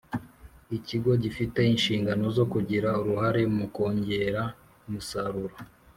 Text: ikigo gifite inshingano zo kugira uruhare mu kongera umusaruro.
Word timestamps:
ikigo 0.77 1.11
gifite 1.23 1.59
inshingano 1.73 2.25
zo 2.37 2.45
kugira 2.51 2.89
uruhare 3.01 3.41
mu 3.55 3.65
kongera 3.75 4.41
umusaruro. 4.87 5.55